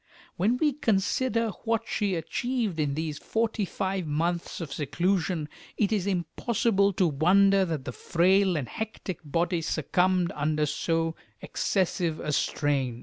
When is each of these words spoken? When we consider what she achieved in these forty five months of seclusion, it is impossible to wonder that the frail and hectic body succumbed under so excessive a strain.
When 0.35 0.57
we 0.57 0.73
consider 0.73 1.49
what 1.63 1.83
she 1.87 2.15
achieved 2.15 2.79
in 2.79 2.95
these 2.95 3.19
forty 3.19 3.65
five 3.65 4.07
months 4.07 4.59
of 4.59 4.73
seclusion, 4.73 5.47
it 5.77 5.91
is 5.91 6.07
impossible 6.07 6.91
to 6.93 7.05
wonder 7.05 7.65
that 7.65 7.85
the 7.85 7.91
frail 7.91 8.57
and 8.57 8.67
hectic 8.67 9.19
body 9.23 9.61
succumbed 9.61 10.31
under 10.33 10.65
so 10.65 11.13
excessive 11.39 12.19
a 12.19 12.31
strain. 12.31 12.99